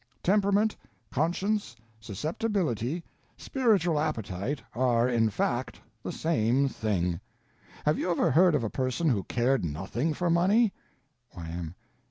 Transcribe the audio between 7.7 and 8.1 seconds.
Have you